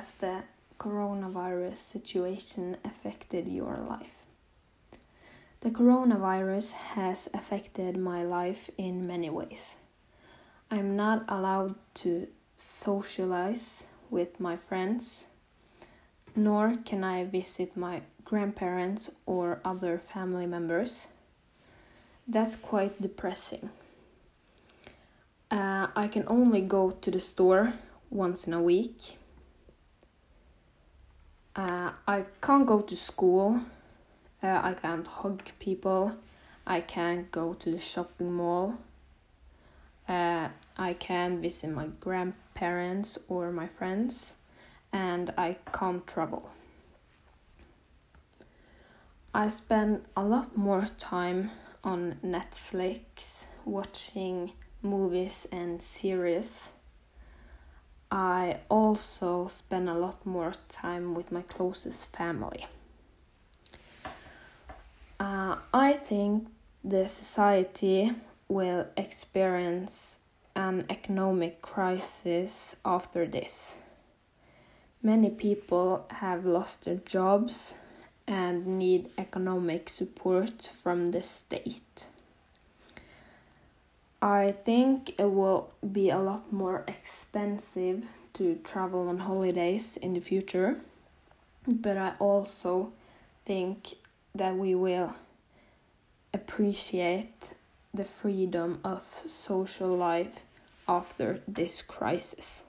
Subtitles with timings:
[0.00, 0.42] has the
[0.78, 4.24] coronavirus situation affected your life?
[5.60, 9.76] The coronavirus has affected my life in many ways.
[10.70, 15.26] I'm not allowed to socialize with my friends,
[16.34, 21.08] nor can I visit my grandparents or other family members.
[22.26, 23.68] That's quite depressing.
[25.50, 27.74] Uh, I can only go to the store
[28.08, 29.19] once in a week.
[31.60, 33.60] Uh, I can't go to school
[34.42, 36.16] uh, I can't hug people.
[36.66, 38.78] I can't go to the shopping mall.
[40.08, 44.34] Uh, I can visit my grandparents or my friends,
[44.92, 46.50] and I can't travel.
[49.34, 51.50] I spend a lot more time
[51.84, 56.72] on Netflix watching movies and series.
[58.10, 58.60] I
[58.90, 62.66] also spend a lot more time with my closest family.
[65.20, 66.48] Uh, I think
[66.82, 68.12] the society
[68.48, 70.18] will experience
[70.56, 73.76] an economic crisis after this.
[75.04, 77.76] Many people have lost their jobs
[78.26, 82.08] and need economic support from the state.
[84.20, 87.19] I think it will be a lot more expensive
[88.34, 90.80] to travel on holidays in the future,
[91.66, 92.92] but I also
[93.44, 93.94] think
[94.34, 95.16] that we will
[96.32, 97.52] appreciate
[97.92, 100.44] the freedom of social life
[100.88, 102.64] after this crisis.